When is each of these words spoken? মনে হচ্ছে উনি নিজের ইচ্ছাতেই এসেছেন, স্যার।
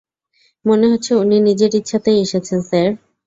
মনে 0.65 0.85
হচ্ছে 0.87 1.11
উনি 1.15 1.37
নিজের 1.47 1.71
ইচ্ছাতেই 1.75 2.17
এসেছেন, 2.21 2.59
স্যার। 2.61 2.87